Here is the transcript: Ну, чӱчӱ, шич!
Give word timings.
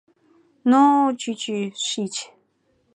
Ну, 0.69 0.81
чӱчӱ, 1.19 1.57
шич! 1.85 2.15